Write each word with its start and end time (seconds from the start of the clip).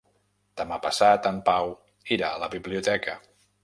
Demà 0.61 0.79
passat 0.85 1.29
en 1.33 1.39
Pau 1.51 1.71
irà 2.19 2.35
a 2.39 2.43
la 2.47 2.53
biblioteca. 2.59 3.21